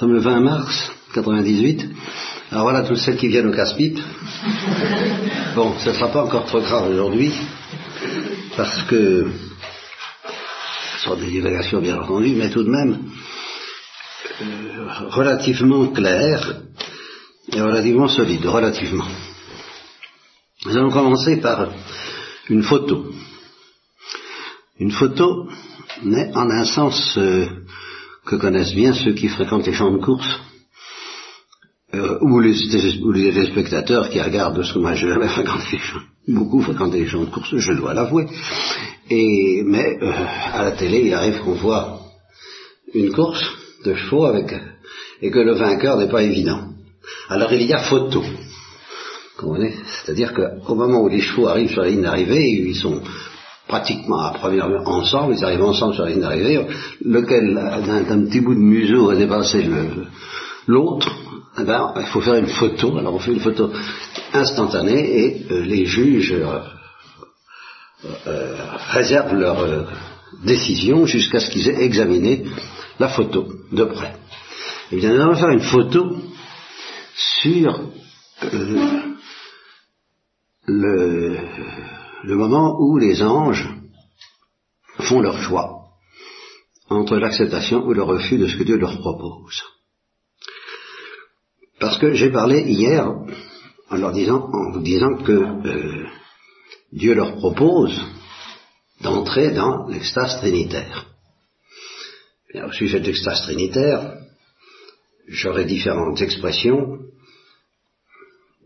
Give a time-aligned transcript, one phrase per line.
[0.00, 1.90] sommes le 20 mars 98.
[2.52, 3.98] Alors voilà toutes celles qui viennent au casse-pipe.
[5.54, 7.30] Bon, ce ne sera pas encore trop grave aujourd'hui,
[8.56, 9.26] parce que
[10.96, 13.10] ce sont des divagations bien entendu, mais tout de même
[14.40, 16.62] euh, relativement claires
[17.52, 19.06] et relativement solides, relativement.
[20.64, 21.68] Nous allons commencer par
[22.48, 23.04] une photo.
[24.78, 25.46] Une photo
[26.02, 27.46] n'est en un sens euh,
[28.26, 30.40] que connaissent bien ceux qui fréquentent les champs de course,
[31.94, 35.78] euh, ou, les, les, spectateurs qui regardent, ce que moi je jamais fréquenté
[36.28, 38.26] beaucoup fréquenté les champs de course, je dois l'avouer.
[39.08, 40.12] Et mais euh,
[40.52, 42.00] à la télé, il arrive qu'on voit
[42.94, 43.42] une course
[43.84, 44.54] de chevaux avec
[45.22, 46.68] et que le vainqueur n'est pas évident.
[47.28, 48.22] Alors il y a photo.
[50.04, 53.02] C'est-à-dire qu'au moment où les chevaux arrivent sur la ligne d'arrivée, ils sont
[53.70, 56.66] pratiquement à première ensemble, ils arrivent ensemble sur la ligne d'arrivée,
[57.04, 57.54] lequel
[58.08, 59.64] d'un petit bout de museau a dépassé
[60.66, 61.08] l'autre,
[61.58, 62.98] eh ben, il faut faire une photo.
[62.98, 63.70] Alors on fait une photo
[64.32, 66.60] instantanée et euh, les juges euh,
[68.26, 68.56] euh,
[68.90, 69.58] réservent leur
[70.44, 72.44] décision jusqu'à ce qu'ils aient examiné
[72.98, 74.14] la photo de près.
[74.90, 76.16] Eh bien, nous allons faire une photo
[77.14, 77.80] sur
[80.66, 81.36] le,
[82.22, 83.68] le moment où les anges
[85.08, 85.80] font leur choix
[86.88, 89.62] entre l'acceptation ou le refus de ce que Dieu leur propose.
[91.78, 93.08] Parce que j'ai parlé hier
[93.88, 96.06] en leur disant, en vous disant que euh,
[96.92, 97.98] Dieu leur propose
[99.00, 101.06] d'entrer dans l'extase trinitaire.
[102.52, 104.16] Bien, au sujet de l'extase trinitaire,
[105.28, 106.98] j'aurai différentes expressions,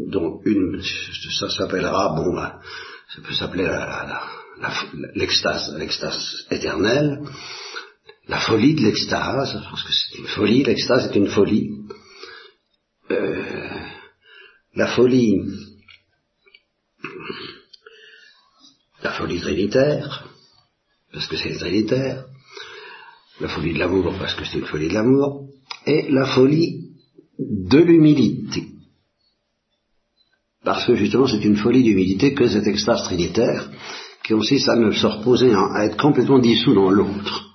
[0.01, 0.83] dont une,
[1.39, 2.61] ça s'appellera, bon, bah,
[3.15, 3.70] ça peut s'appeler
[5.15, 7.20] l'extase, l'extase éternelle,
[8.27, 11.70] la folie de l'extase, parce que c'est une folie, l'extase est une folie,
[13.12, 13.81] euh,
[14.75, 15.42] la folie,
[19.03, 20.29] la folie trinitaire,
[21.13, 22.25] parce que c'est trinitaire,
[23.41, 25.51] la folie de l'amour, parce que c'est une folie de l'amour,
[25.86, 26.91] et la folie
[27.39, 28.73] de l'humilité.
[30.64, 33.70] Parce que justement c'est une folie d'humilité que cette extase trinitaire,
[34.25, 37.51] qui consiste à ne se reposer, à être complètement dissous dans l'autre,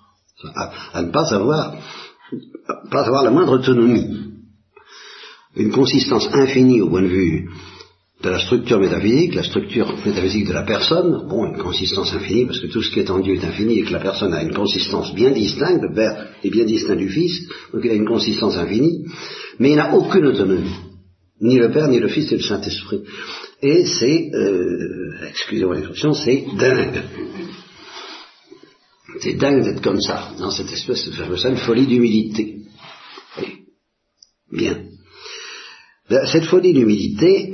[0.93, 1.75] à, ne pas avoir,
[2.91, 4.27] pas avoir la moindre autonomie.
[5.55, 7.49] Une consistance infinie au point de vue
[8.21, 12.59] de la structure métaphysique, la structure métaphysique de la personne, bon, une consistance infinie, parce
[12.59, 14.53] que tout ce qui est en Dieu est infini et que la personne a une
[14.53, 18.57] consistance bien distincte, le Père est bien distinct du Fils, donc il a une consistance
[18.57, 19.05] infinie,
[19.57, 20.75] mais il n'a aucune autonomie,
[21.41, 23.03] ni le Père, ni le Fils, ni le Saint-Esprit.
[23.61, 27.03] Et c'est, euh, excusez-moi l'expression, c'est dingue.
[29.21, 32.57] C'est dingue d'être comme ça, dans cette espèce de folie d'humilité.
[34.51, 34.85] Bien.
[36.09, 37.53] Ben, cette folie d'humilité,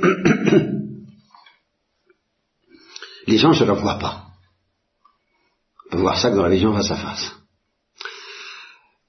[3.26, 4.26] les gens ne la voient pas.
[5.86, 7.32] On peut voir ça que dans la vision face à face.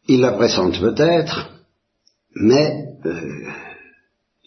[0.07, 1.51] Ils la pressentent peut-être,
[2.35, 2.71] mais
[3.05, 3.51] euh,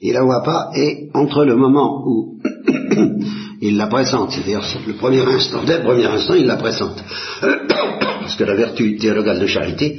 [0.00, 2.40] ils la voient pas, et entre le moment où
[3.60, 7.04] ils la pressentent, c'est-à-dire le premier instant, dès le premier instant, ils la pressentent,
[7.40, 9.98] parce que la vertu théologale de charité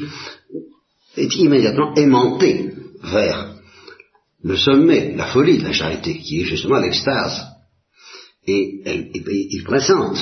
[1.15, 2.73] est immédiatement aimantée
[3.03, 3.55] vers
[4.43, 7.45] le sommet, la folie de la charité, qui est justement l'extase.
[8.47, 8.81] Et,
[9.13, 10.17] il présente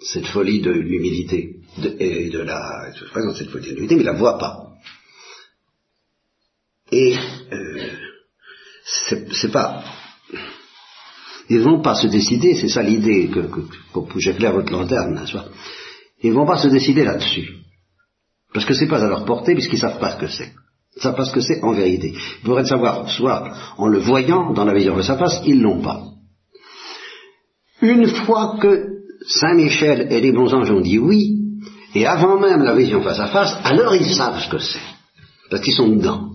[0.00, 1.56] cette folie de l'humilité,
[1.98, 4.60] et de la, il présente cette folie de l'humilité, mais il la voit pas.
[6.92, 7.16] Et
[7.52, 8.03] euh,
[8.84, 9.82] c'est pas,
[11.48, 13.60] ils vont pas se décider, c'est ça l'idée que, que,
[14.00, 15.46] que j'éclaire votre lanterne, n'est-ce pas?
[16.22, 17.48] Ils vont pas se décider là-dessus,
[18.52, 20.52] parce que c'est pas à leur portée, puisqu'ils savent pas ce que c'est.
[20.96, 22.14] Ça parce que c'est en vérité.
[22.14, 25.60] Ils pourraient le savoir soit en le voyant dans la vision de sa face, ils
[25.60, 26.02] l'ont pas.
[27.82, 28.86] Une fois que
[29.26, 31.40] Saint Michel et les bons anges ont dit oui,
[31.94, 34.80] et avant même la vision face à face, alors ils savent ce que c'est.
[35.50, 36.33] Parce qu'ils sont dedans.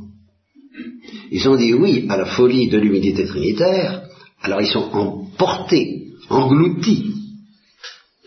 [1.32, 4.04] Ils ont dit oui à la folie de l'humidité trinitaire,
[4.42, 7.14] alors ils sont emportés, engloutis,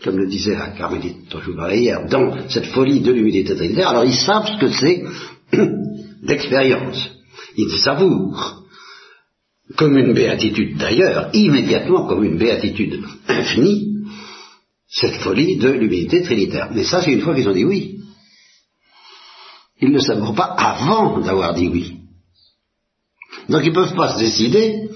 [0.03, 4.15] comme le disait la Carmélite parlais hier, dans cette folie de l'humidité trinitaire, alors ils
[4.15, 5.03] savent ce que c'est
[6.23, 7.09] d'expérience.
[7.55, 8.63] Il savoure,
[9.77, 13.93] comme une béatitude d'ailleurs, immédiatement comme une béatitude infinie,
[14.87, 16.69] cette folie de l'humilité trinitaire.
[16.73, 17.99] Mais ça, c'est une fois qu'ils ont dit oui.
[19.81, 22.02] Ils ne savourent pas avant d'avoir dit oui.
[23.49, 24.89] Donc ils ne peuvent pas se décider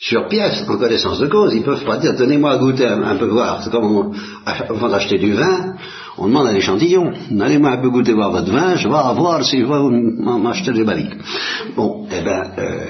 [0.00, 1.52] sur pièce, en connaissance de cause.
[1.52, 3.62] Ils ne peuvent pas dire, donnez-moi à goûter un, peu voir.
[3.62, 4.14] C'est comme
[4.46, 5.74] avant d'acheter du vin,
[6.16, 7.12] on demande un échantillon.
[7.38, 10.84] Allez-moi un peu goûter voir votre vin, je vais voir si je vais m'acheter des
[10.84, 11.14] baliques.
[11.76, 12.84] Bon, eh ben, euh,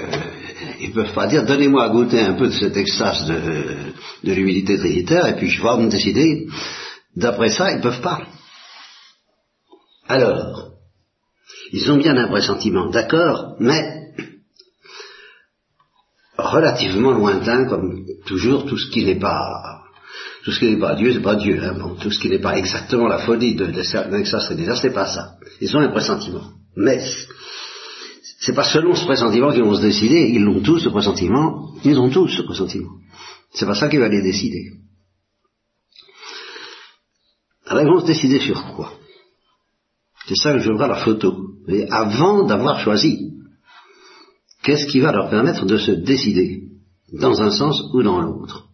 [0.79, 5.27] ils peuvent pas dire donnez-moi à goûter un peu de cet extase de, l'humilité trinitaire
[5.27, 6.47] et puis je vais me décider.
[7.17, 8.21] D'après ça, ils peuvent pas.
[10.07, 10.69] Alors,
[11.73, 14.00] ils ont bien un pressentiment, d'accord, mais
[16.41, 19.81] relativement lointain, comme toujours tout ce qui n'est pas
[20.43, 21.63] tout ce qui n'est pas Dieu, c'est pas Dieu.
[21.63, 21.95] Hein.
[22.01, 25.35] tout ce qui n'est pas exactement la folie de, de, c'est pas ça.
[25.59, 26.43] Ils ont un pressentiment.
[26.75, 26.99] Mais
[28.39, 30.31] c'est pas selon ce pressentiment qu'ils vont se décider.
[30.33, 31.75] Ils l'ont tous ce pressentiment.
[31.83, 32.89] Ils ont tous ce pressentiment.
[33.53, 34.71] C'est pas ça qui va les décider.
[37.67, 38.93] Alors ils vont se décider sur quoi?
[40.27, 41.37] C'est ça que je vois la photo.
[41.67, 43.31] Mais avant d'avoir choisi,
[44.63, 46.63] qu'est-ce qui va leur permettre de se décider
[47.13, 48.67] dans un sens ou dans l'autre?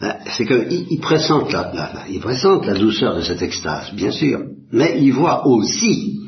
[0.00, 4.40] Ben, C'est qu'ils pressentent la, la, la douceur de cette extase, bien sûr,
[4.72, 6.20] mais ils voient aussi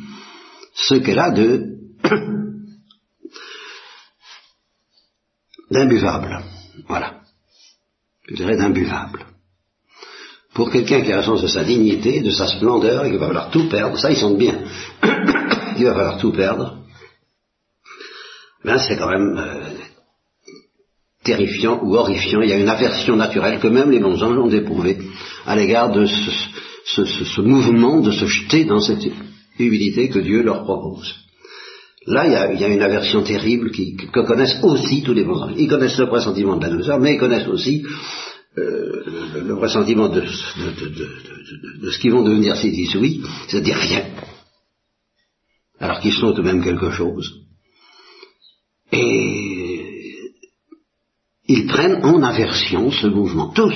[0.74, 1.68] ce qu'elle a de
[5.70, 6.40] d'imbuvable.
[6.86, 7.20] Voilà.
[8.28, 9.26] Je dirais d'imbuvable.
[10.54, 13.50] Pour quelqu'un qui a la chance de sa dignité, de sa splendeur, qui va falloir
[13.50, 14.60] tout perdre, ça ils sentent bien,
[15.78, 16.81] il va falloir tout perdre,
[18.64, 19.70] ben c'est quand même euh,
[21.24, 22.40] terrifiant ou horrifiant.
[22.42, 24.98] Il y a une aversion naturelle que même les bons anges ont éprouvée
[25.46, 29.06] à l'égard de ce, mouvement de se jeter dans cette
[29.58, 31.14] humilité que Dieu leur propose.
[32.06, 35.54] Là, il y a, une aversion terrible que connaissent aussi tous les bons anges.
[35.56, 37.84] Ils connaissent le pressentiment de la douceur, mais ils connaissent aussi
[38.58, 39.04] euh,
[39.46, 44.04] le, pressentiment de, ce qu'ils vont devenir s'ils disent oui, c'est-à-dire rien.
[45.78, 47.42] Alors qu'ils sont tout de même quelque chose.
[48.92, 49.62] Et
[51.48, 53.74] ils prennent en aversion ce mouvement, tous.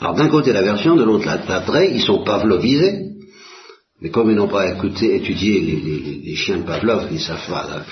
[0.00, 3.10] Alors d'un côté l'aversion, de l'autre l'attrait, ils sont pavlovisés,
[4.00, 5.60] mais comme ils n'ont pas écouté, étudié
[6.24, 7.84] les, chiens de Pavlov, ils savent pas.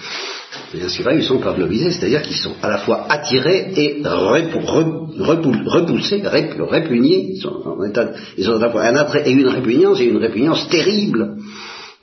[0.75, 7.37] Bien sûr, ils sont pavlovisés, c'est-à-dire qu'ils sont à la fois attirés et repoussés, répugnés.
[7.37, 7.79] Ils ont,
[8.37, 11.37] ils ont à la fois un attrait et une répugnance, et une répugnance terrible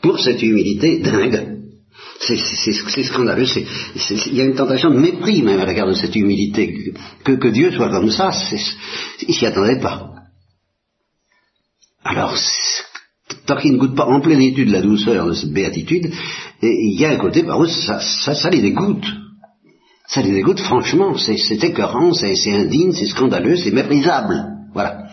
[0.01, 1.56] pour cette humilité dingue.
[2.19, 3.45] C'est scandaleux.
[4.27, 6.93] Il y a une tentation de mépris même à l'égard de cette humilité.
[7.23, 8.31] Que, Dieu soit comme ça,
[9.27, 10.13] il s'y attendait pas.
[12.03, 12.35] Alors,
[13.45, 16.11] tant qu'ils ne goûtent pas en plénitude la douceur de cette béatitude,
[16.61, 19.05] il y a un côté par où ça, ça, les dégoûte.
[20.07, 24.45] Ça les dégoûte franchement, c'est écœurant, c'est indigne, c'est scandaleux, c'est méprisable.
[24.73, 25.06] Voilà.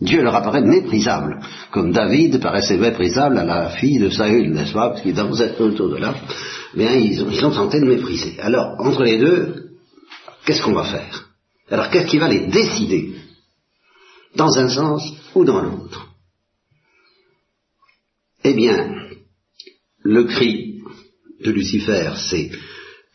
[0.00, 1.40] Dieu leur apparaît méprisable,
[1.72, 5.90] comme David paraissait méprisable à la fille de Saül, n'est-ce pas, parce qu'il dansait autour
[5.90, 6.14] de là.
[6.74, 8.38] Bien, ils ont, ils ont tenté de mépriser.
[8.38, 9.70] Alors, entre les deux,
[10.44, 11.28] qu'est-ce qu'on va faire?
[11.68, 13.14] Alors, qu'est-ce qui va les décider?
[14.36, 15.02] Dans un sens
[15.34, 16.06] ou dans l'autre?
[18.44, 18.94] Eh bien,
[20.02, 20.80] le cri
[21.44, 22.50] de Lucifer, c'est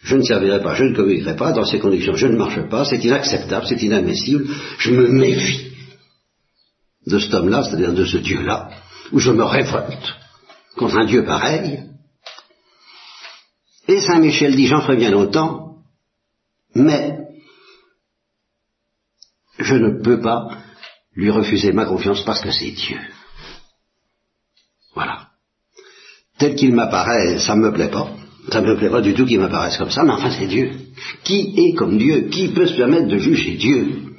[0.02, 2.84] je ne servirai pas, je ne communiquerai pas, dans ces conditions je ne marche pas,
[2.84, 4.46] c'est inacceptable, c'est inadmissible,
[4.80, 5.73] je me méfie
[7.08, 8.70] de cet homme-là, c'est-à-dire de ce Dieu-là,
[9.12, 10.16] où je me révolte
[10.76, 11.84] contre un Dieu pareil.
[13.88, 15.78] Et Saint Michel dit, j'en ferai bien autant,
[16.74, 17.20] mais
[19.60, 20.48] je ne peux pas
[21.16, 23.00] lui refuser ma confiance parce que c'est Dieu.
[24.96, 25.28] Voilà.
[26.38, 28.10] Tel qu'il m'apparaît, ça ne me plaît pas.
[28.52, 30.72] Ça ne me plaît pas du tout qu'il m'apparaisse comme ça, mais enfin c'est Dieu.
[31.24, 32.30] Qui est comme Dieu?
[32.30, 34.16] Qui peut se permettre de juger Dieu?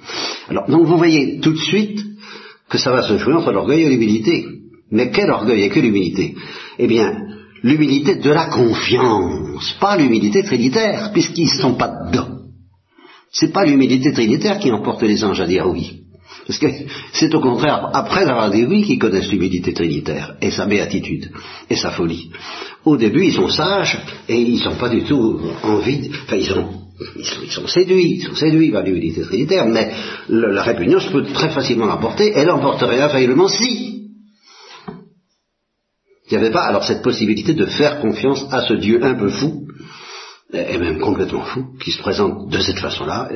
[0.49, 2.14] Alors, donc vous voyez tout de suite
[2.69, 4.47] que ça va se jouer entre l'orgueil et l'humilité.
[4.91, 6.35] Mais quel orgueil et quelle humilité?
[6.79, 7.13] Eh bien,
[7.63, 12.29] l'humilité de la confiance, pas l'humilité trinitaire, puisqu'ils ne sont pas dedans.
[13.33, 16.05] C'est pas l'humilité trinitaire qui emporte les anges à dire oui.
[16.47, 16.67] Parce que
[17.13, 21.31] c'est au contraire, après avoir dit oui, qu'ils connaissent l'humilité trinitaire, et sa béatitude,
[21.71, 22.31] et sa folie.
[22.85, 26.84] Au début, ils sont sages, et ils n'ont pas du tout envie, enfin, ils, ont,
[27.17, 29.93] ils, sont, séduits, ils sont séduits par l'humilité trinitaire, mais
[30.29, 34.11] la répugnance peut très facilement l'emporter, elle l'emporterait infailliblement si.
[36.27, 39.29] Il n'y avait pas alors cette possibilité de faire confiance à ce Dieu un peu
[39.29, 39.67] fou,
[40.53, 43.29] et même complètement fou, qui se présente de cette façon-là,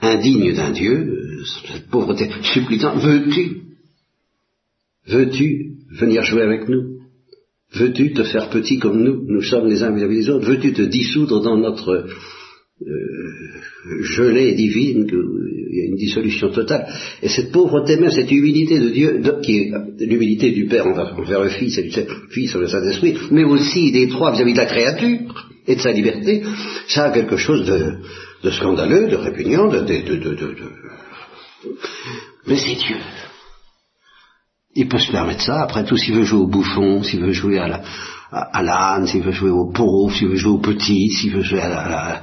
[0.00, 3.62] indigne d'un Dieu, cette pauvreté, suppliant, veux-tu,
[5.08, 6.96] veux-tu venir jouer avec nous?
[7.74, 10.46] Veux-tu te faire petit comme nous, nous sommes les uns vis-à-vis des autres.
[10.46, 12.06] Veux-tu te dissoudre dans notre
[12.82, 16.86] euh, gelée divine, il y a une dissolution totale.
[17.22, 21.48] Et cette pauvreté même, cette humilité de Dieu, qui est l'humilité du Père envers le
[21.48, 21.90] Fils et du
[22.30, 25.92] Fils sur le Saint-Esprit, mais aussi des trois vis-à-vis de la créature et de sa
[25.92, 26.42] liberté,
[26.88, 30.56] ça a quelque chose de, scandaleux, de répugnant, de, de, de
[32.46, 32.96] mais c'est Dieu.
[34.74, 37.58] Il peut se permettre ça, après tout, s'il veut jouer au bouffon, s'il veut jouer
[37.58, 37.82] à la,
[38.30, 41.60] à, l'âne, s'il veut jouer au pauvre, s'il veut jouer au petit, s'il veut jouer
[41.60, 42.22] à la...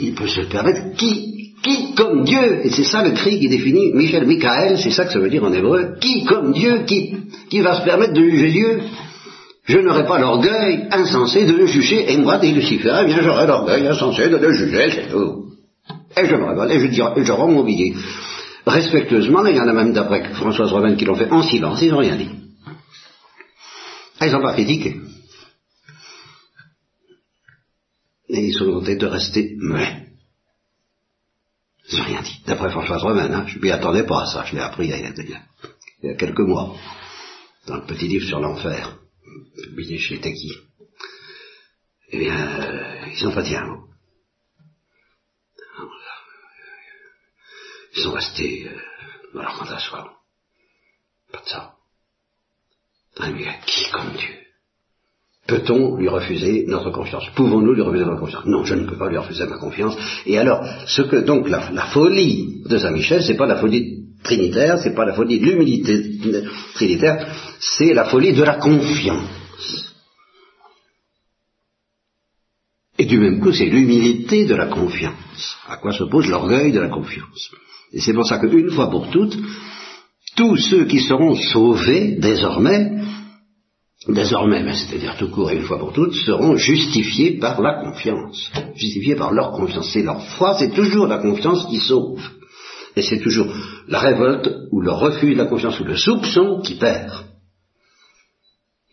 [0.00, 0.96] il peut se permettre.
[0.96, 5.04] Qui, qui comme Dieu Et c'est ça le cri qui définit Michel Michael, c'est ça
[5.04, 5.96] que ça veut dire en hébreu.
[6.00, 7.16] Qui comme Dieu Qui,
[7.50, 8.80] qui va se permettre de juger Dieu
[9.68, 13.46] je n'aurai pas l'orgueil insensé de le juger, et moi, dit Lucifer, eh bien j'aurai
[13.46, 15.44] l'orgueil insensé de le juger, c'est tout.
[16.16, 17.92] Et je me révèle, et je, dirai, rends mon billet.
[18.66, 21.90] Respectueusement, il y en a même d'après Françoise Romaine qui l'ont fait en silence, ils
[21.90, 22.30] n'ont rien dit.
[24.20, 24.96] Ah, ils n'ont pas critiqué.
[28.28, 30.08] Et ils sont tentés de rester muets.
[31.90, 32.42] Ils n'ont rien dit.
[32.46, 34.90] D'après Françoise Romaine, hein, je ne m'y attendais pas à ça, je l'ai appris il
[34.90, 36.76] y, a, il y, a, quelques mois,
[37.66, 38.98] dans le petit livre sur l'enfer,
[39.62, 40.52] publié chez Teki.
[42.10, 43.84] Eh bien, euh, ils n'ont pas dit un mot.
[47.96, 48.78] Ils sont restés euh,
[49.34, 50.20] dans leur à soi.
[51.32, 51.74] Pas de ça.
[53.16, 54.37] Ah, mais qui comme Dieu
[55.48, 57.24] Peut-on lui refuser notre confiance?
[57.34, 58.44] Pouvons-nous lui refuser notre confiance?
[58.44, 59.96] Non, je ne peux pas lui refuser ma confiance.
[60.26, 64.78] Et alors, ce que donc la, folie de Saint Michel, c'est pas la folie trinitaire,
[64.78, 66.18] c'est pas la folie de l'humilité
[66.74, 67.26] trinitaire,
[67.60, 69.94] c'est la folie de la confiance.
[72.98, 75.56] Et du même coup, c'est l'humilité de la confiance.
[75.66, 77.50] À quoi s'oppose l'orgueil de la confiance?
[77.94, 79.38] Et c'est pour ça qu'une fois pour toutes,
[80.36, 82.97] tous ceux qui seront sauvés désormais,
[84.06, 89.16] désormais, c'est-à-dire tout court et une fois pour toutes, seront justifiés par la confiance, justifiés
[89.16, 89.90] par leur confiance.
[89.92, 92.22] C'est leur foi, c'est toujours la confiance qui sauve.
[92.96, 93.52] Et c'est toujours
[93.88, 97.12] la révolte ou le refus de la confiance ou le soupçon qui perd.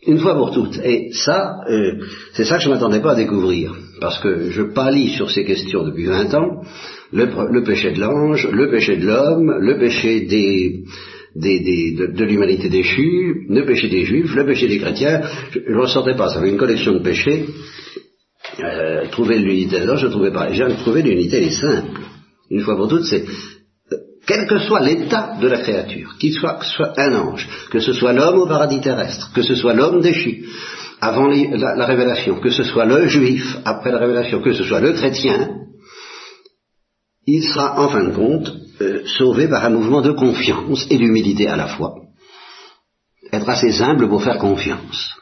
[0.06, 0.78] Une fois pour toutes.
[0.84, 1.98] Et ça, euh,
[2.34, 3.74] c'est ça que je ne m'attendais pas à découvrir.
[4.00, 6.62] Parce que je pâlis sur ces questions depuis 20 ans.
[7.12, 10.84] le péché de l'ange, le péché de l'homme, le péché des,
[11.40, 15.22] de, l'humanité déchue, le péché des juifs, le péché des chrétiens.
[15.52, 17.46] Je ne ressortais pas, ça avait une collection de péchés.
[18.60, 20.52] Euh, trouver l'unité dedans, je ne trouvais pas.
[20.52, 22.00] J'ai trouvé l'unité, elle est simple.
[22.50, 23.24] Une fois pour toutes, c'est
[24.26, 28.12] quel que soit l'état de la créature, qu'il soit, soit, un ange, que ce soit
[28.12, 30.44] l'homme au paradis terrestre, que ce soit l'homme déchu,
[31.00, 34.92] avant la, révélation, que ce soit le juif après la révélation, que ce soit le
[34.92, 35.50] chrétien,
[37.26, 41.48] il sera en fin de compte euh, sauvé par un mouvement de confiance et d'humilité
[41.48, 41.94] à la fois.
[43.32, 45.14] Être assez humble pour faire confiance.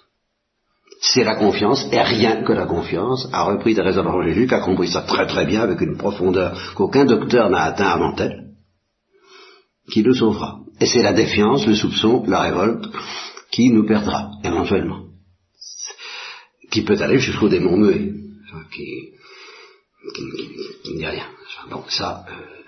[1.00, 4.60] C'est la confiance, et rien que la confiance, a repris des raisonnements Jésus, qui a
[4.60, 8.54] compris ça très très bien, avec une profondeur qu'aucun docteur n'a atteint avant elle,
[9.90, 10.60] qui le sauvera.
[10.80, 12.86] Et c'est la défiance, le soupçon, la révolte,
[13.50, 15.02] qui nous perdra, éventuellement.
[16.70, 18.12] Qui peut aller jusqu'au démon muet,
[18.72, 19.12] qui,
[20.84, 21.26] qui, a rien.
[21.70, 22.63] Donc ça, euh,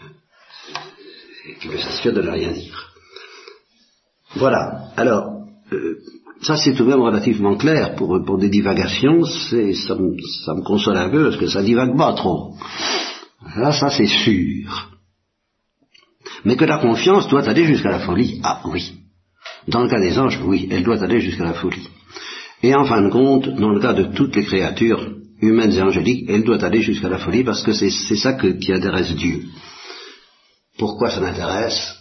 [1.60, 2.92] qui me s'assure de ne rien dire.
[4.36, 4.90] Voilà.
[4.96, 5.96] Alors, euh,
[6.42, 9.56] ça c'est tout de même relativement clair pour, des divagations, ça
[9.94, 12.54] me, ça me console un peu parce que ça divague pas trop.
[13.56, 14.90] Là, ça c'est sûr.
[16.44, 18.92] Mais que la confiance doit aller jusqu'à la folie, ah oui.
[19.68, 21.88] Dans le cas des anges, oui, elle doit aller jusqu'à la folie.
[22.62, 26.26] Et en fin de compte, dans le cas de toutes les créatures humaines et angéliques,
[26.28, 29.42] elle doit aller jusqu'à la folie parce que c'est ça qui intéresse Dieu.
[30.78, 31.96] Pourquoi ça m'intéresse?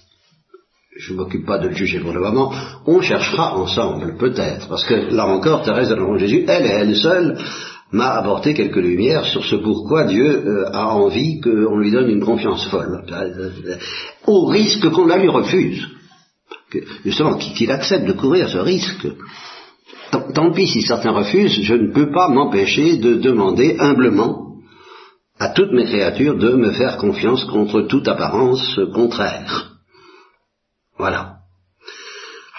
[0.98, 2.54] Je ne m'occupe pas de le juger pour le moment.
[2.86, 6.96] On cherchera ensemble, peut-être, parce que là encore, Thérèse de l'Enfant Jésus, elle et elle
[6.96, 7.38] seule,
[7.92, 12.24] m'a apporté quelques lumières sur ce pourquoi Dieu euh, a envie qu'on lui donne une
[12.24, 13.06] confiance folle,
[14.26, 15.88] au risque qu'on la lui refuse.
[17.04, 19.08] justement, qu'il accepte de courir ce risque.
[20.34, 24.55] tant pis si certains refusent, je ne peux pas m'empêcher de demander humblement
[25.40, 29.74] à toutes mes créatures de me faire confiance contre toute apparence contraire.
[30.98, 31.38] Voilà.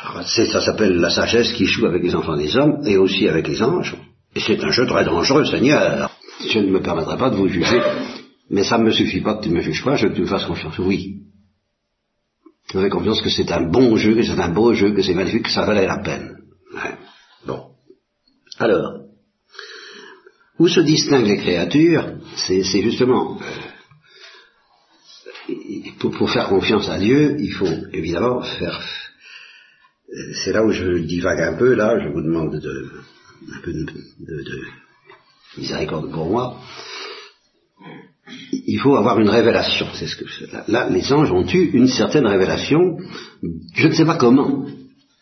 [0.02, 3.49] Alors, ça s'appelle la sagesse qui joue avec les enfants des hommes et aussi avec
[3.49, 3.97] les anges.
[4.35, 6.11] Et c'est un jeu très dangereux, Seigneur.
[6.47, 7.80] Je ne me permettrai pas de vous juger,
[8.50, 10.23] mais ça ne me suffit pas que tu me juges pas, je veux que tu
[10.23, 10.78] me fasses confiance.
[10.78, 11.23] Oui.
[12.68, 15.14] Tu me confiance que c'est un bon jeu, que c'est un beau jeu, que c'est
[15.14, 16.37] magnifique, que ça valait la peine.
[17.47, 17.71] Bon.
[18.59, 19.05] Alors,
[20.58, 23.42] où se distinguent les créatures C'est justement euh,
[25.98, 28.80] pour, faire confiance à Dieu, il faut évidemment faire.
[30.44, 31.75] C'est là où je divague un peu.
[31.75, 32.90] Là, je vous demande de,
[33.52, 33.86] un peu de,
[35.58, 36.58] miséricorde pour moi.
[38.52, 39.86] Il faut avoir une révélation.
[39.94, 40.25] C'est ce que
[40.68, 42.98] là, les anges ont eu une certaine révélation.
[43.75, 44.66] Je ne sais pas comment.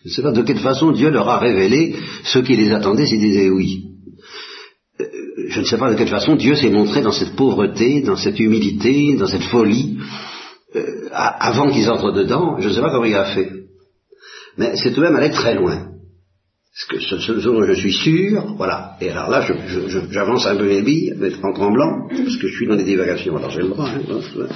[0.04, 3.06] Je ne sais pas de quelle façon Dieu leur a révélé ce qui les attendait
[3.06, 3.93] s'ils disaient oui
[5.54, 8.40] je ne sais pas de quelle façon Dieu s'est montré dans cette pauvreté, dans cette
[8.40, 9.98] humilité, dans cette folie,
[10.74, 13.52] euh, avant qu'ils entrent dedans, je ne sais pas comment il a fait.
[14.58, 15.90] Mais c'est tout de même aller très loin.
[16.74, 18.96] Ce, que, ce, dont je suis sûr, voilà.
[19.00, 19.46] Et alors là,
[20.10, 23.50] j'avance un peu mes billes, en tremblant, parce que je suis dans des divagations, alors
[23.50, 23.72] j'ai le.
[23.78, 24.48] Hein,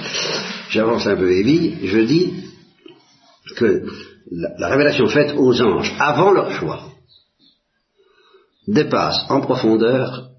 [0.69, 2.33] j'avance un peu mes billes, je dis
[3.55, 3.85] que
[4.31, 6.81] la révélation faite aux anges avant leur choix
[8.67, 10.29] dépasse en profondeur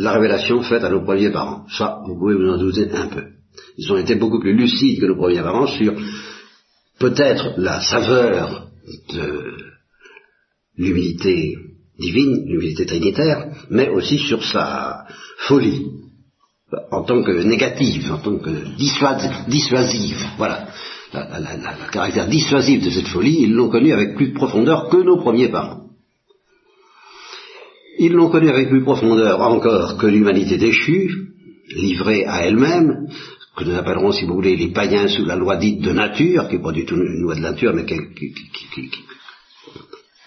[0.00, 1.66] la révélation faite à nos premiers parents.
[1.68, 3.24] Ça, vous pouvez vous en douter un peu.
[3.76, 5.94] Ils ont été beaucoup plus lucides que nos premiers parents sur
[6.98, 8.68] peut-être la saveur
[9.12, 9.56] de
[10.78, 11.54] l'humilité
[11.98, 15.04] divine, l'humilité trinitaire, mais aussi sur sa
[15.48, 15.84] folie,
[16.90, 20.24] en tant que négative, en tant que dissuasive.
[20.38, 20.68] Voilà.
[21.12, 25.18] le caractère dissuasif de cette folie, ils l'ont connu avec plus de profondeur que nos
[25.18, 25.79] premiers parents.
[28.02, 31.34] Ils l'ont connu avec plus de profondeur encore que l'humanité déchue,
[31.76, 33.08] livrée à elle-même,
[33.54, 36.56] que nous appellerons, si vous voulez, les païens sous la loi dite de nature, qui
[36.56, 37.94] n'est pas du tout une loi de nature, mais qui,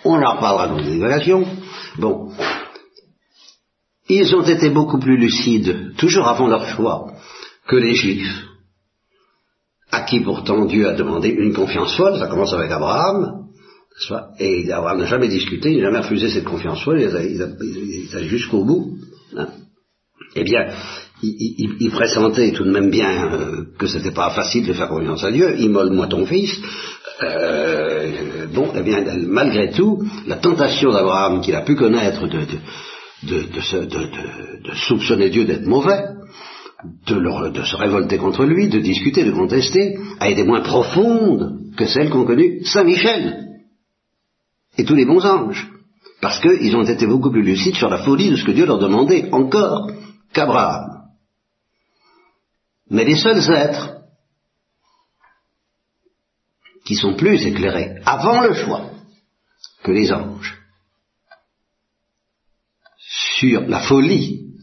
[0.05, 1.47] on en reparlera dans les évaluations.
[1.97, 2.31] Bon.
[4.07, 7.13] Ils ont été beaucoup plus lucides, toujours avant leur choix,
[7.67, 8.45] que les Juifs,
[9.89, 13.42] à qui pourtant Dieu a demandé une confiance folle, ça commence avec Abraham,
[14.39, 18.63] et Abraham n'a jamais discuté, il n'a jamais refusé cette confiance folle, il a, jusqu'au
[18.63, 18.97] bout.
[19.37, 19.47] Hein.
[20.35, 20.67] Eh bien,
[21.21, 25.23] il, pressentait tout de même bien euh, que ce n'était pas facile de faire confiance
[25.23, 26.59] à Dieu, immole-moi ton fils.
[27.21, 32.45] Euh, bon, eh bien, malgré tout, la tentation d'Abraham qu'il a pu connaître de,
[33.23, 36.03] de, soupçonner Dieu d'être mauvais,
[37.07, 42.09] de, se révolter contre lui, de discuter, de contester, a été moins profonde que celle
[42.09, 43.52] qu'ont connue Saint Michel
[44.77, 45.69] et tous les bons anges,
[46.21, 48.79] parce qu'ils ont été beaucoup plus lucides sur la folie de ce que Dieu leur
[48.79, 49.91] demandait encore
[50.33, 51.03] qu'Abraham.
[52.89, 53.97] Mais les seuls êtres
[56.85, 58.91] qui sont plus éclairés avant le choix
[59.83, 60.59] que les anges
[62.97, 64.53] sur la folie,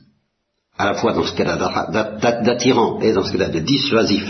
[0.78, 1.56] à la fois dans ce qu'elle a
[2.42, 4.28] d'attirant et dans ce qu'elle a de dissuasif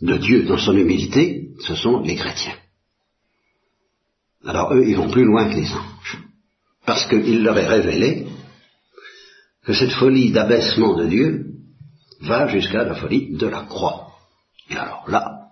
[0.00, 2.56] de Dieu dans son humilité, ce sont les chrétiens.
[4.48, 6.18] Alors eux, ils vont plus loin que les anges,
[6.86, 8.26] parce qu'il leur est révélé
[9.66, 11.44] que cette folie d'abaissement de Dieu
[12.22, 14.06] va jusqu'à la folie de la croix.
[14.70, 15.48] Et alors là,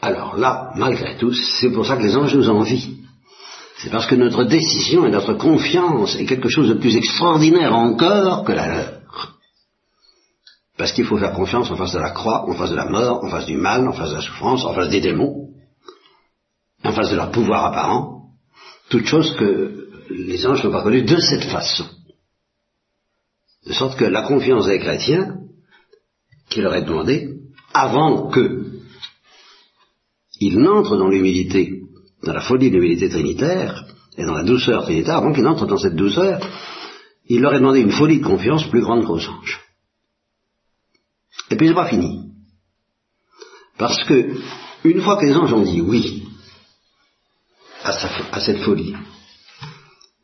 [0.00, 2.96] alors là, malgré tout, c'est pour ça que les anges nous envient.
[3.76, 8.44] C'est parce que notre décision et notre confiance est quelque chose de plus extraordinaire encore
[8.44, 9.36] que la leur.
[10.78, 13.22] Parce qu'il faut faire confiance en face de la croix, en face de la mort,
[13.22, 15.45] en face du mal, en face de la souffrance, en face des démons,
[16.84, 18.30] en face de leur pouvoir apparent,
[18.88, 21.86] toutes choses que les anges n'ont pas connues de cette façon.
[23.66, 25.38] De sorte que la confiance des chrétiens,
[26.48, 27.34] qui leur est demandée,
[27.72, 28.66] avant que
[30.38, 31.80] ils n'entrent dans l'humilité,
[32.22, 33.84] dans la folie de l'humilité trinitaire,
[34.16, 36.40] et dans la douceur trinitaire, avant qu'ils n'entrent dans cette douceur,
[37.28, 39.60] il leur est demandé une folie de confiance plus grande qu'aux anges.
[41.50, 42.30] Et puis c'est pas fini.
[43.78, 44.36] Parce que,
[44.84, 46.25] une fois que les anges ont dit oui
[47.86, 48.94] à, cette folie,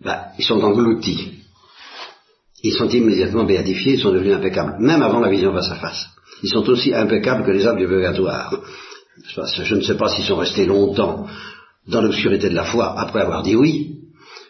[0.01, 1.43] ben, ils sont engloutis
[2.63, 6.07] ils sont immédiatement béatifiés, ils sont devenus impeccables, même avant la vision face à face.
[6.43, 8.55] Ils sont aussi impeccables que les âmes du purgatoire.
[9.35, 11.27] Je ne sais pas s'ils sont restés longtemps
[11.89, 13.97] dans l'obscurité de la foi après avoir dit oui.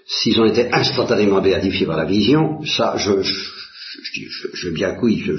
[0.07, 3.33] S'ils ont été instantanément béatifiés par la vision, ça, je, je,
[4.13, 5.33] je, je bien oui, je,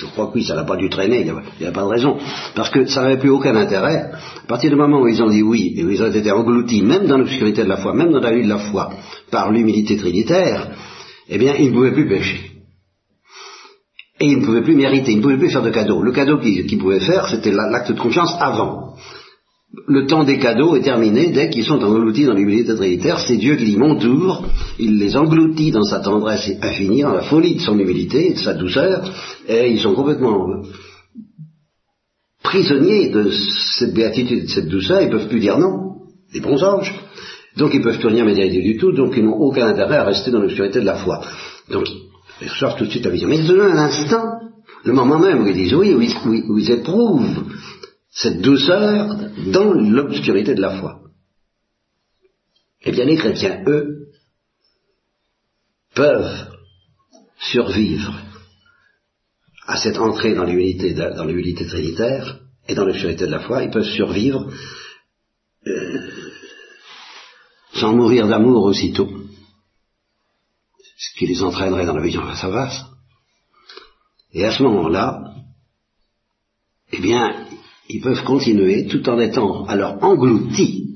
[0.00, 2.16] je, crois que oui, ça n'a pas dû traîner, il n'y a, pas de raison.
[2.54, 4.10] Parce que ça n'avait plus aucun intérêt.
[4.44, 6.82] À partir du moment où ils ont dit oui, et où ils ont été engloutis,
[6.82, 8.90] même dans l'obscurité de la foi, même dans la vie de la foi,
[9.30, 10.70] par l'humilité trinitaire,
[11.28, 12.50] eh bien, il ne pouvait plus pécher.
[14.20, 16.02] Et il ne pouvait plus mériter, il ne pouvait plus faire de cadeaux.
[16.02, 18.94] Le cadeau qu'il pouvait faire, c'était l'acte de confiance avant.
[19.86, 23.20] Le temps des cadeaux est terminé dès qu'ils sont engloutis dans l'humilité trinitaire.
[23.20, 24.44] C'est Dieu qui dit mon tour.
[24.78, 28.54] Il les engloutit dans sa tendresse infinie, dans la folie de son humilité de sa
[28.54, 29.08] douceur.
[29.46, 30.62] Et ils sont complètement
[32.42, 33.30] prisonniers de
[33.78, 35.02] cette béatitude, de cette douceur.
[35.02, 36.00] Ils ne peuvent plus dire non.
[36.34, 36.92] Les bons anges.
[37.56, 40.30] Donc ils peuvent plus rien médiater du tout, donc ils n'ont aucun intérêt à rester
[40.30, 41.20] dans l'obscurité de la foi.
[41.70, 41.86] Donc
[42.40, 43.28] ils sortent tout de suite la vision.
[43.28, 44.24] Mais de un instant,
[44.84, 47.44] le moment même où ils disent oui, où ils, éprouvent
[48.10, 49.16] cette douceur
[49.52, 51.00] dans l'obscurité de la foi.
[52.82, 54.08] Eh bien les chrétiens, eux,
[55.94, 56.50] peuvent
[57.38, 58.14] survivre
[59.66, 63.70] à cette entrée dans l'humilité, dans l'humilité trinitaire et dans l'obscurité de la foi, ils
[63.70, 64.50] peuvent survivre
[65.66, 66.10] euh,
[67.74, 69.08] sans mourir d'amour aussitôt,
[70.96, 72.90] ce qui les entraînerait dans la vision face à.
[74.32, 75.34] Et à ce moment-là,
[76.92, 77.46] eh bien,
[77.92, 80.86] ils peuvent continuer tout en étant alors engloutis.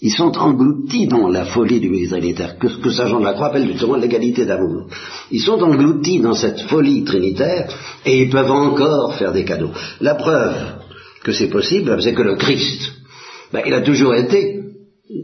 [0.00, 3.32] Ils sont engloutis dans la folie du ministère trinitaire, que, que Saint Jean de la
[3.32, 4.88] Croix appelle justement l'égalité d'amour.
[5.30, 7.68] Ils sont engloutis dans cette folie trinitaire
[8.04, 9.70] et ils peuvent encore faire des cadeaux.
[10.02, 10.54] La preuve
[11.22, 12.92] que c'est possible, c'est que le Christ,
[13.50, 14.60] ben, il a toujours été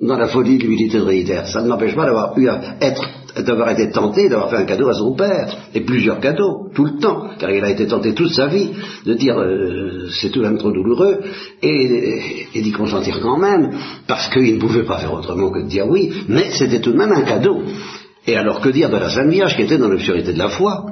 [0.00, 1.46] dans la folie de l'unité trinitaire.
[1.46, 3.02] Ça ne m'empêche pas d'avoir eu à être
[3.36, 6.98] d'avoir été tenté d'avoir fait un cadeau à son père, et plusieurs cadeaux, tout le
[6.98, 8.70] temps, car il a été tenté toute sa vie
[9.04, 11.20] de dire euh, c'est tout même trop douloureux,
[11.62, 13.70] et, d'y consentir quand même,
[14.06, 16.98] parce qu'il ne pouvait pas faire autrement que de dire oui, mais c'était tout de
[16.98, 17.62] même un cadeau.
[18.26, 20.86] Et alors que dire de la Sainte Vierge qui était dans l'obscurité de la foi,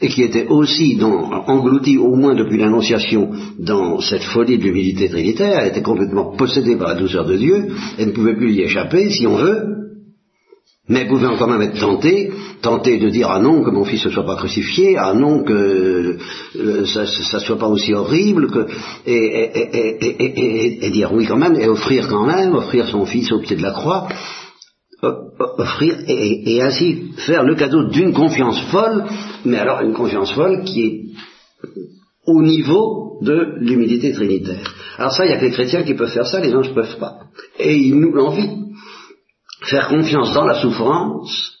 [0.00, 0.98] et qui était aussi
[1.46, 6.76] engloutie au moins depuis l'Annonciation dans cette folie de l'humilité trinitaire, elle était complètement possédée
[6.76, 9.83] par la douceur de Dieu, et ne pouvait plus y échapper si on veut,
[10.88, 14.10] mais pouvait quand même être tenté, tenté de dire ah non que mon fils ne
[14.10, 16.18] soit pas crucifié, ah non que
[16.56, 18.48] euh, ça ne soit pas aussi horrible,
[19.06, 23.62] et, dire oui quand même, et offrir quand même, offrir son fils au pied de
[23.62, 24.08] la croix,
[25.58, 29.04] offrir et, ainsi faire le cadeau d'une confiance folle,
[29.46, 31.00] mais alors une confiance folle qui est
[32.26, 34.74] au niveau de l'humilité trinitaire.
[34.98, 36.74] Alors ça, il n'y a que les chrétiens qui peuvent faire ça, les anges ne
[36.74, 37.20] peuvent pas.
[37.58, 38.63] Et ils nous l'envient.
[39.70, 41.58] Faire confiance dans la souffrance,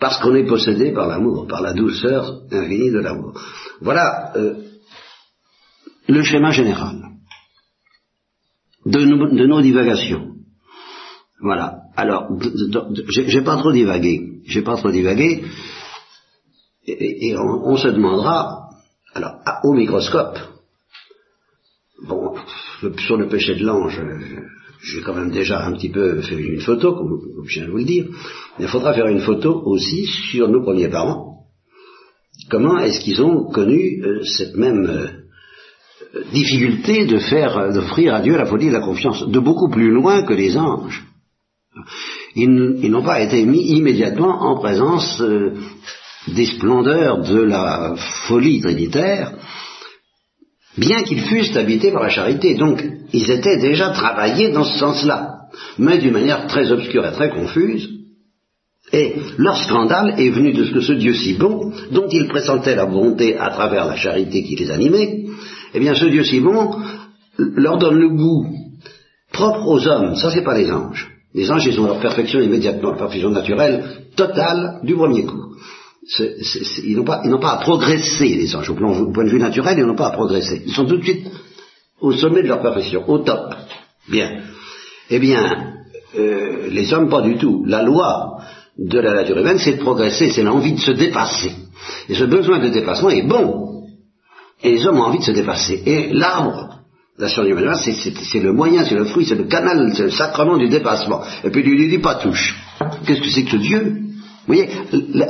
[0.00, 3.40] parce qu'on est possédé par l'amour, par la douceur infinie de l'amour.
[3.80, 4.54] Voilà euh,
[6.08, 7.02] le schéma général
[8.86, 10.32] de nos divagations.
[11.40, 11.82] Voilà.
[11.96, 12.28] Alors,
[13.08, 14.40] j'ai pas trop divagué.
[14.46, 15.44] J'ai pas trop divagué.
[16.86, 18.70] Et, on, se demandera,
[19.14, 20.38] alors, au microscope,
[22.06, 22.34] bon,
[22.98, 24.00] sur le péché de l'ange,
[24.82, 27.78] j'ai quand même déjà un petit peu fait une photo, comme, je viens de vous
[27.78, 28.06] le dire.
[28.58, 31.44] Il faudra faire une photo aussi sur nos premiers parents.
[32.50, 38.36] Comment est-ce qu'ils ont connu euh, cette même euh, difficulté de faire, d'offrir à Dieu
[38.36, 41.04] la folie et la confiance, de beaucoup plus loin que les anges?
[42.34, 45.54] Ils, n'ont pas été mis immédiatement en présence euh,
[46.28, 47.94] des splendeurs de la
[48.26, 49.32] folie trinitaire,
[50.76, 52.54] bien qu'ils fussent habités par la charité.
[52.54, 57.30] Donc, ils étaient déjà travaillés dans ce sens-là, mais d'une manière très obscure et très
[57.30, 57.88] confuse.
[58.92, 62.76] Et leur scandale est venu de ce que ce Dieu si bon, dont ils pressentaient
[62.76, 65.24] la bonté à travers la charité qui les animait,
[65.72, 66.76] eh bien ce Dieu si bon
[67.38, 68.46] leur donne le goût
[69.32, 72.90] propre aux hommes, ça c'est pas les anges, les anges, ils ont leur perfection immédiatement,
[72.90, 75.54] leur perfection naturelle, totale, du premier coup.
[76.04, 80.08] Ils n'ont pas, à progresser, les anges, au, point de vue naturel, ils n'ont pas
[80.08, 80.62] à progresser.
[80.66, 81.26] Ils sont tout de suite
[82.00, 83.54] au sommet de leur perfection, au top.
[84.08, 84.40] Bien.
[85.10, 85.74] Eh bien,
[86.18, 87.64] euh, les hommes, pas du tout.
[87.66, 88.38] La loi
[88.76, 91.52] de la nature humaine, c'est de progresser, c'est l'envie de se dépasser.
[92.08, 93.84] Et ce besoin de dépassement est bon.
[94.62, 95.82] Et les hommes ont envie de se dépasser.
[95.86, 96.82] Et l'arbre
[97.18, 97.46] la science
[98.32, 101.22] c'est le moyen, c'est le fruit, c'est le canal, c'est le sacrement du dépassement.
[101.44, 102.56] Et puis il lui dit pas touche.
[103.06, 104.01] Qu'est-ce que c'est que ce Dieu?
[104.46, 104.68] Vous voyez,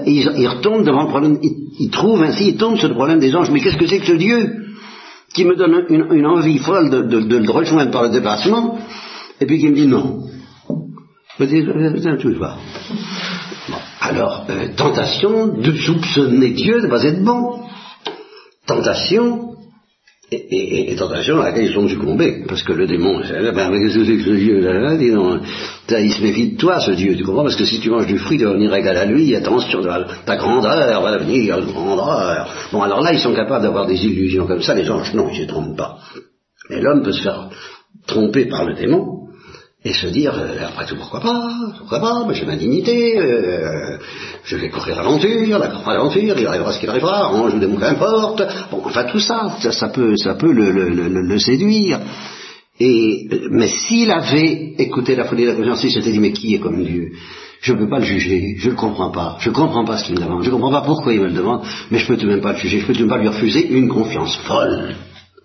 [0.06, 3.50] il, retombe devant le problème, il, trouve ainsi, il tombe sur le problème des anges.
[3.50, 4.62] Mais qu'est-ce que c'est que ce Dieu
[5.34, 8.78] qui me donne une, envie folle de, le rejoindre par le dépassement,
[9.40, 10.24] et puis qui me dit non.
[11.38, 11.64] Je dis,
[12.20, 12.56] touche pas.
[14.00, 17.60] Alors, euh, tentation de soupçonner Dieu de ne pas être bon.
[18.66, 19.51] Tentation
[20.32, 24.16] et, tentation à laquelle ils sont succombés, parce que le démon, ben, qu'est-ce que c'est
[24.16, 25.42] que ce Dieu là, dis donc,
[25.90, 28.18] il se méfie de toi, ce Dieu, tu comprends Parce que si tu manges du
[28.18, 29.82] fruit, tu vas venir égal à lui, attention,
[30.26, 32.48] ta grandeur va venir, grandeur.
[32.72, 35.40] Bon, alors là, ils sont capables d'avoir des illusions comme ça, les anges, non, ils
[35.40, 35.98] ne se trompent pas.
[36.70, 37.48] Mais l'homme peut se faire
[38.06, 39.21] tromper par le démon,
[39.84, 43.98] et se dire, euh, après tout, pourquoi pas, pourquoi pas, mais j'ai ma dignité, euh,
[44.44, 48.42] je vais courir l'aventure, la l'aventure, il arrivera ce qu'il arrivera, ange ou démon, qu'importe,
[48.70, 51.98] bon, enfin tout ça, ça, peut, ça peut le, le, le, séduire.
[52.78, 56.54] Et, mais s'il avait écouté la folie de la conscience, il s'était dit, mais qui
[56.54, 57.10] est comme Dieu?
[57.60, 59.96] Je ne peux pas le juger, je ne le comprends pas, je ne comprends pas
[59.96, 62.06] ce qu'il me demande, je ne comprends pas pourquoi il me le demande, mais je
[62.06, 63.68] peux tout de même pas le juger, je peux tout de même pas lui refuser
[63.68, 64.94] une confiance folle.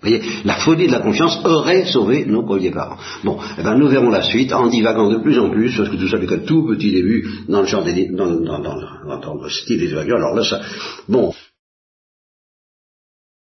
[0.01, 2.97] Vous voyez, la folie de la confiance aurait sauvé nos premiers parents.
[3.23, 5.95] Bon, eh ben, nous verrons la suite en divagant de plus en plus, parce que
[5.95, 9.49] tout ça n'est qu'un tout petit début dans le genre des, dans, dans, dans, le
[9.49, 10.61] style des Alors là, ça,
[11.09, 11.33] bon.